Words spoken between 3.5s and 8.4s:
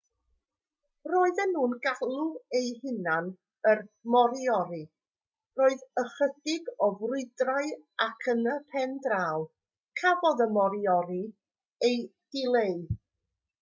yn moriori roedd ychydig o frwydrau ac